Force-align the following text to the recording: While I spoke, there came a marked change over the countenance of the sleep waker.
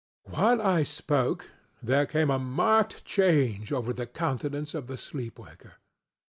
While 0.23 0.63
I 0.63 0.81
spoke, 0.81 1.45
there 1.83 2.07
came 2.07 2.31
a 2.31 2.39
marked 2.39 3.05
change 3.05 3.71
over 3.71 3.93
the 3.93 4.07
countenance 4.07 4.73
of 4.73 4.87
the 4.87 4.97
sleep 4.97 5.37
waker. 5.37 5.73